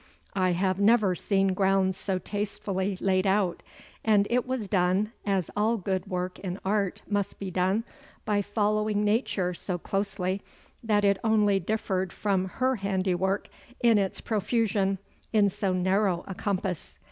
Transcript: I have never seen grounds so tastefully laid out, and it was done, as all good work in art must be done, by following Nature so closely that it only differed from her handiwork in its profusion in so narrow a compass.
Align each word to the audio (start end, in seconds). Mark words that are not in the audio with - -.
I 0.33 0.53
have 0.53 0.79
never 0.79 1.13
seen 1.13 1.53
grounds 1.53 1.95
so 1.95 2.17
tastefully 2.17 2.97
laid 2.99 3.27
out, 3.27 3.61
and 4.03 4.25
it 4.31 4.47
was 4.47 4.67
done, 4.67 5.11
as 5.27 5.51
all 5.55 5.77
good 5.77 6.07
work 6.07 6.39
in 6.39 6.59
art 6.65 7.03
must 7.07 7.37
be 7.37 7.51
done, 7.51 7.83
by 8.25 8.41
following 8.41 9.03
Nature 9.05 9.53
so 9.53 9.77
closely 9.77 10.41
that 10.83 11.05
it 11.05 11.19
only 11.23 11.59
differed 11.59 12.11
from 12.11 12.45
her 12.45 12.77
handiwork 12.77 13.47
in 13.79 13.99
its 13.99 14.21
profusion 14.21 14.97
in 15.33 15.49
so 15.49 15.71
narrow 15.71 16.23
a 16.27 16.33
compass. 16.33 16.97